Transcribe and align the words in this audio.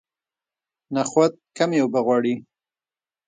نخود 0.95 1.33
کمې 1.57 1.77
اوبه 1.81 1.99
غواړي. 2.05 2.35